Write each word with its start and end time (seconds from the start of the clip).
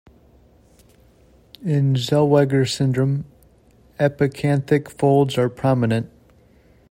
In 1.63 1.93
Zellweger 1.93 2.67
syndrome, 2.67 3.25
epicanthic 3.99 4.87
folds 4.89 5.37
are 5.37 5.47
prominent. 5.47 6.09